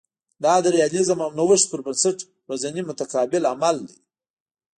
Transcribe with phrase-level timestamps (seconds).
[0.43, 3.97] دا د ریالیزم او نوښت پر بنسټ ورځنی متقابل عمل دی